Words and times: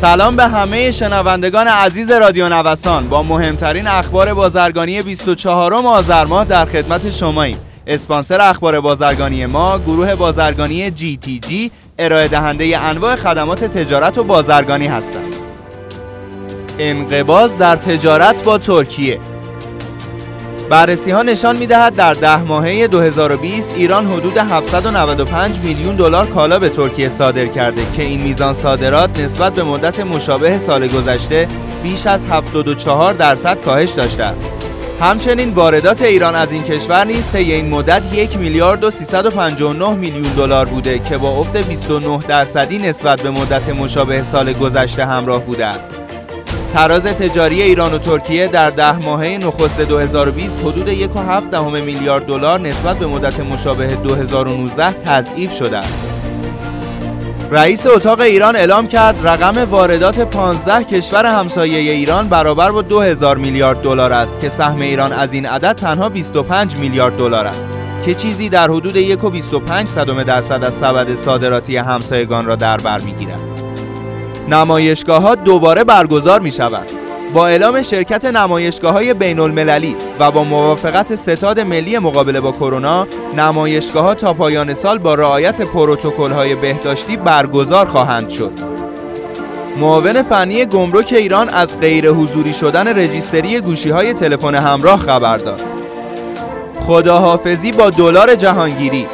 سلام 0.00 0.36
به 0.36 0.44
همه 0.44 0.90
شنوندگان 0.90 1.66
عزیز 1.66 2.10
رادیو 2.10 2.48
نوسان. 2.48 3.08
با 3.08 3.22
مهمترین 3.22 3.86
اخبار 3.86 4.34
بازرگانی 4.34 5.02
24 5.02 5.74
آذر 5.74 6.24
ماه 6.24 6.44
در 6.44 6.64
خدمت 6.64 7.10
شماییم. 7.10 7.58
اسپانسر 7.86 8.40
اخبار 8.40 8.80
بازرگانی 8.80 9.46
ما 9.46 9.78
گروه 9.78 10.14
بازرگانی 10.14 10.90
جی 10.90 11.16
تی 11.16 11.38
جی 11.38 11.70
ارائه 11.98 12.28
دهنده 12.28 12.78
انواع 12.78 13.16
خدمات 13.16 13.64
تجارت 13.64 14.18
و 14.18 14.24
بازرگانی 14.24 14.86
هستند. 14.86 15.34
انقباز 16.78 17.58
در 17.58 17.76
تجارت 17.76 18.44
با 18.44 18.58
ترکیه. 18.58 19.20
بررسی 20.70 21.10
ها 21.10 21.22
نشان 21.22 21.56
می 21.56 21.66
دهد 21.66 21.94
در 21.94 22.14
ده 22.14 22.42
ماهه 22.42 22.86
2020 22.86 23.70
ایران 23.76 24.06
حدود 24.06 24.38
795 24.38 25.58
میلیون 25.60 25.96
دلار 25.96 26.26
کالا 26.26 26.58
به 26.58 26.68
ترکیه 26.68 27.08
صادر 27.08 27.46
کرده 27.46 27.82
که 27.96 28.02
این 28.02 28.20
میزان 28.20 28.54
صادرات 28.54 29.20
نسبت 29.20 29.52
به 29.52 29.62
مدت 29.62 30.00
مشابه 30.00 30.58
سال 30.58 30.88
گذشته 30.88 31.48
بیش 31.82 32.06
از 32.06 32.24
74 32.24 33.14
درصد 33.14 33.60
کاهش 33.60 33.92
داشته 33.92 34.24
است. 34.24 34.46
همچنین 35.00 35.50
واردات 35.50 36.02
ایران 36.02 36.34
از 36.34 36.52
این 36.52 36.62
کشور 36.62 37.04
نیز 37.04 37.30
طی 37.32 37.52
این 37.52 37.68
مدت 37.68 38.02
یک 38.14 38.38
میلیارد 38.38 38.84
و 38.84 38.90
359 38.90 39.94
میلیون 39.94 40.32
دلار 40.32 40.66
بوده 40.66 40.98
که 40.98 41.18
با 41.18 41.30
افت 41.30 41.56
29 41.56 42.18
درصدی 42.18 42.78
نسبت 42.78 43.22
به 43.22 43.30
مدت 43.30 43.68
مشابه 43.68 44.22
سال 44.22 44.52
گذشته 44.52 45.06
همراه 45.06 45.44
بوده 45.44 45.66
است. 45.66 46.07
تراز 46.74 47.04
تجاری 47.06 47.62
ایران 47.62 47.94
و 47.94 47.98
ترکیه 47.98 48.46
در 48.46 48.70
ده 48.70 48.98
ماهه 48.98 49.38
نخست 49.38 49.80
2020 49.80 50.56
حدود 50.60 50.88
1.7 50.88 51.54
میلیارد 51.84 52.26
دلار 52.26 52.60
نسبت 52.60 52.96
به 52.96 53.06
مدت 53.06 53.40
مشابه 53.40 53.86
2019 53.86 54.92
تضعیف 54.92 55.52
شده 55.52 55.78
است. 55.78 56.06
رئیس 57.50 57.86
اتاق 57.86 58.20
ایران 58.20 58.56
اعلام 58.56 58.86
کرد 58.86 59.26
رقم 59.26 59.70
واردات 59.70 60.20
15 60.20 60.84
کشور 60.84 61.26
همسایه 61.26 61.92
ایران 61.92 62.28
برابر 62.28 62.70
با 62.70 62.82
2000 62.82 63.36
میلیارد 63.36 63.80
دلار 63.82 64.12
است 64.12 64.40
که 64.40 64.48
سهم 64.48 64.80
ایران 64.80 65.12
از 65.12 65.32
این 65.32 65.46
عدد 65.46 65.72
تنها 65.72 66.08
25 66.08 66.76
میلیارد 66.76 67.16
دلار 67.16 67.46
است 67.46 67.68
که 68.04 68.14
چیزی 68.14 68.48
در 68.48 68.70
حدود 68.70 68.94
1.25 68.94 70.24
درصد 70.26 70.64
از 70.64 70.74
سبد 70.74 71.14
صادراتی 71.14 71.76
همسایگان 71.76 72.46
را 72.46 72.56
در 72.56 72.76
بر 72.76 73.00
می‌گیرد. 73.00 73.37
نمایشگاه 74.48 75.22
ها 75.22 75.34
دوباره 75.34 75.84
برگزار 75.84 76.40
می 76.40 76.52
شوند. 76.52 76.90
با 77.34 77.46
اعلام 77.46 77.82
شرکت 77.82 78.24
نمایشگاه 78.24 78.92
های 78.92 79.14
بین 79.14 79.38
المللی 79.38 79.96
و 80.18 80.30
با 80.30 80.44
موافقت 80.44 81.14
ستاد 81.14 81.60
ملی 81.60 81.98
مقابله 81.98 82.40
با 82.40 82.52
کرونا 82.52 83.06
نمایشگاه 83.36 84.04
ها 84.04 84.14
تا 84.14 84.34
پایان 84.34 84.74
سال 84.74 84.98
با 84.98 85.14
رعایت 85.14 85.62
پروتکل 85.62 86.32
های 86.32 86.54
بهداشتی 86.54 87.16
برگزار 87.16 87.86
خواهند 87.86 88.28
شد. 88.30 88.52
معاون 89.76 90.22
فنی 90.22 90.64
گمرک 90.66 91.14
ایران 91.16 91.48
از 91.48 91.80
غیر 91.80 92.10
حضوری 92.10 92.52
شدن 92.52 92.88
رجیستری 92.98 93.60
گوشی 93.60 93.90
های 93.90 94.14
تلفن 94.14 94.54
همراه 94.54 94.98
خبر 94.98 95.36
داد. 95.36 95.60
خداحافظی 96.86 97.72
با 97.72 97.90
دلار 97.90 98.34
جهانگیری 98.34 99.06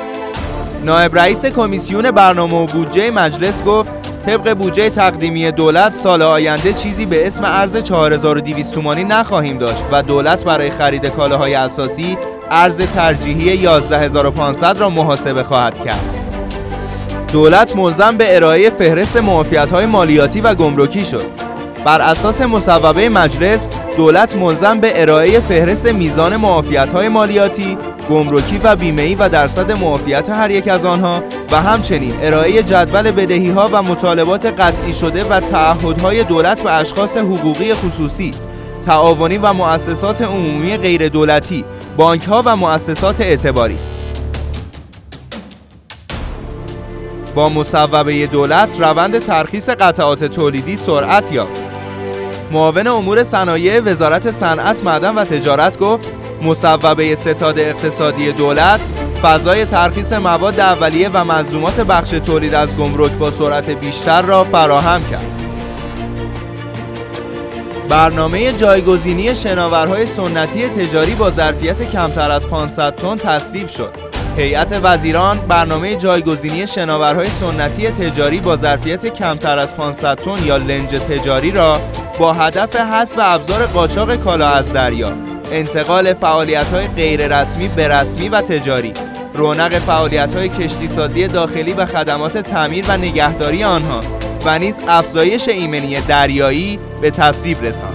نایب 0.85 1.19
رئیس 1.19 1.47
کمیسیون 1.47 2.11
برنامه 2.11 2.63
و 2.63 2.67
بودجه 2.67 3.11
مجلس 3.11 3.63
گفت 3.63 4.04
طبق 4.27 4.55
بودجه 4.55 4.91
تقدیمی 4.91 5.51
دولت 5.51 5.95
سال 5.95 6.23
آینده 6.23 6.73
چیزی 6.73 7.07
به 7.07 7.27
اسم 7.27 7.43
ارز 7.45 7.77
4200 7.77 8.75
تومانی 8.75 9.05
نخواهیم 9.05 9.59
داشت 9.59 9.85
و 9.93 10.03
دولت 10.03 10.45
برای 10.45 10.71
خرید 10.71 11.07
کالاهای 11.07 11.55
اساسی 11.55 12.19
ارز 12.51 12.81
ترجیحی 12.81 13.57
11500 13.57 14.79
را 14.79 14.91
محاسبه 14.91 15.43
خواهد 15.43 15.85
کرد. 15.85 16.01
دولت 17.33 17.77
ملزم 17.77 18.17
به 18.17 18.37
ارائه 18.37 18.71
فهرست 18.71 19.17
های 19.73 19.87
مالیاتی 19.87 20.41
و 20.41 20.55
گمرکی 20.55 21.05
شد. 21.05 21.25
بر 21.85 22.01
اساس 22.01 22.41
مصوبه 22.41 23.09
مجلس، 23.09 23.67
دولت 23.97 24.37
ملزم 24.37 24.81
به 24.81 25.03
ارائه 25.03 25.41
فهرست 25.41 25.87
میزان 25.87 26.33
های 26.95 27.09
مالیاتی، 27.09 27.79
گمرکی 28.11 28.59
و 28.59 28.77
بیمه‌ای 28.77 29.15
و 29.15 29.29
درصد 29.29 29.73
معافیت 29.73 30.31
هر 30.31 30.51
یک 30.51 30.69
از 30.69 30.85
آنها 30.85 31.23
و 31.53 31.61
همچنین 31.61 32.15
ارائه 32.23 32.63
جدول 32.63 33.11
بدهی 33.11 33.51
ها 33.51 33.71
و 33.73 33.83
مطالبات 33.83 34.47
قطعی 34.47 34.93
شده 34.93 35.25
و 35.25 35.41
تعهدهای 35.41 36.25
دولت 36.25 36.63
به 36.63 36.73
اشخاص 36.73 37.17
حقوقی 37.17 37.75
خصوصی 37.75 38.35
تعاونی 38.87 39.39
و 39.39 39.53
مؤسسات 39.53 40.23
عمومی 40.23 40.77
غیر 40.77 41.09
دولتی 41.09 41.65
بانک 41.97 42.25
ها 42.25 42.43
و 42.47 42.57
مؤسسات 42.57 43.21
اعتباری 43.21 43.75
است. 43.75 43.95
با 47.35 47.49
مصوبه 47.49 48.27
دولت 48.27 48.81
روند 48.81 49.19
ترخیص 49.19 49.69
قطعات 49.71 50.25
تولیدی 50.25 50.77
سرعت 50.77 51.33
یافت. 51.33 51.63
معاون 52.53 52.87
امور 52.87 53.25
صنایع 53.25 53.81
وزارت 53.81 54.31
صنعت 54.31 54.85
معدن 54.85 55.15
و 55.15 55.25
تجارت 55.25 55.79
گفت 55.79 56.14
مصوبه 56.45 57.15
ستاد 57.15 57.59
اقتصادی 57.59 58.33
دولت 58.33 58.81
فضای 59.23 59.65
ترخیص 59.65 60.13
مواد 60.13 60.61
اولیه 60.61 61.09
و 61.09 61.25
منظومات 61.25 61.81
بخش 61.81 62.11
تولید 62.11 62.55
از 62.55 62.77
گمرک 62.77 63.13
با 63.13 63.31
سرعت 63.31 63.71
بیشتر 63.71 64.23
را 64.23 64.45
فراهم 64.45 65.05
کرد. 65.11 65.35
برنامه 67.89 68.53
جایگزینی 68.53 69.35
شناورهای 69.35 70.07
سنتی 70.07 70.69
تجاری 70.69 71.15
با 71.15 71.31
ظرفیت 71.31 71.83
کمتر 71.83 72.31
از 72.31 72.47
500 72.47 72.95
تن 72.95 73.17
تصویب 73.17 73.69
شد. 73.69 73.93
هیئت 74.37 74.81
وزیران 74.83 75.39
برنامه 75.49 75.97
جایگزینی 75.97 76.67
شناورهای 76.67 77.29
سنتی 77.29 77.89
تجاری 77.89 78.41
با 78.41 78.57
ظرفیت 78.57 79.07
کمتر 79.07 79.59
از 79.59 79.75
500 79.75 80.19
تن 80.19 80.45
یا 80.45 80.57
لنج 80.57 80.91
تجاری 80.91 81.51
را 81.51 81.81
با 82.19 82.33
هدف 82.33 82.77
حذف 82.77 83.19
ابزار 83.19 83.67
قاچاق 83.67 84.17
کالا 84.17 84.49
از 84.49 84.73
دریا 84.73 85.13
انتقال 85.55 86.15
فعالیت 86.15 86.67
های 86.67 86.87
غیر 86.87 87.41
رسمی 87.41 87.69
به 87.69 87.89
رسمی 87.89 88.29
و 88.29 88.41
تجاری 88.41 88.93
رونق 89.35 89.79
فعالیت 89.79 90.35
های 90.35 90.49
کشتی 90.49 90.89
سازی 90.89 91.29
داخلی 91.29 91.73
و 91.73 91.87
خدمات 91.87 92.39
تعمیر 92.39 92.85
و 92.89 92.97
نگهداری 92.97 93.65
آنها 93.65 94.01
و 94.45 94.59
نیز 94.59 94.77
افزایش 94.89 95.49
ایمنی 95.49 96.01
دریایی 96.01 96.79
به 97.01 97.11
تصویب 97.11 97.65
رساند. 97.65 97.95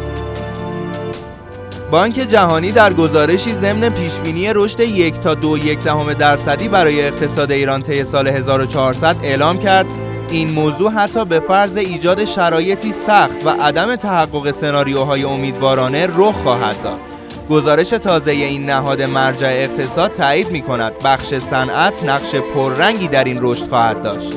بانک 1.91 2.13
جهانی 2.13 2.71
در 2.71 2.93
گزارشی 2.93 3.53
ضمن 3.53 3.89
پیشبینی 3.89 4.53
رشد 4.53 4.79
یک 4.79 5.19
تا 5.19 5.33
دو 5.33 5.57
یک 5.57 5.83
دهم 5.83 6.13
درصدی 6.13 6.67
برای 6.67 7.01
اقتصاد 7.07 7.51
ایران 7.51 7.81
طی 7.81 8.03
سال 8.03 8.27
1400 8.27 9.15
اعلام 9.23 9.57
کرد 9.57 9.85
این 10.29 10.51
موضوع 10.51 10.91
حتی 10.91 11.25
به 11.25 11.39
فرض 11.39 11.77
ایجاد 11.77 12.23
شرایطی 12.23 12.93
سخت 12.93 13.45
و 13.45 13.49
عدم 13.49 13.95
تحقق 13.95 14.51
سناریوهای 14.51 15.23
امیدوارانه 15.23 16.07
رخ 16.07 16.35
خواهد 16.35 16.83
داد. 16.83 17.18
گزارش 17.49 17.89
تازه 17.89 18.31
این 18.31 18.65
نهاد 18.65 19.01
مرجع 19.01 19.47
اقتصاد 19.47 20.13
تایید 20.13 20.51
می 20.51 20.61
کند 20.61 20.93
بخش 21.03 21.33
صنعت 21.33 22.03
نقش 22.03 22.35
پررنگی 22.35 23.07
در 23.07 23.23
این 23.23 23.37
رشد 23.41 23.69
خواهد 23.69 24.01
داشت. 24.01 24.33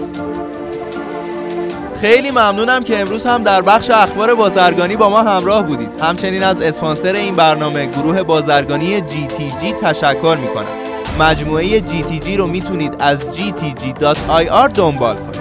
خیلی 2.01 2.31
ممنونم 2.31 2.85
که 2.85 3.01
امروز 3.01 3.27
هم 3.27 3.43
در 3.43 3.63
بخش 3.63 3.91
اخبار 3.91 4.35
بازرگانی 4.35 4.97
با 4.97 5.11
ما 5.11 5.23
همراه 5.23 5.63
بودید. 5.63 6.01
همچنین 6.01 6.43
از 6.43 6.61
اسپانسر 6.61 7.13
این 7.13 7.37
برنامه 7.37 7.87
گروه 7.87 8.23
بازرگانی 8.23 9.01
GTG 9.01 9.75
تشکر 9.81 10.37
می 10.41 10.49
کنم. 10.49 10.67
مجموعه 11.19 11.81
GTG 11.81 12.37
رو 12.37 12.47
می‌تونید 12.47 12.95
از 12.99 13.21
gtg.ir 13.21 14.71
دنبال 14.75 15.17
کنید. 15.17 15.32